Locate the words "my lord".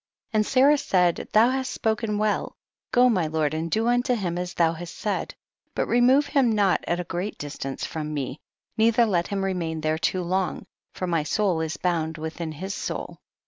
3.07-3.53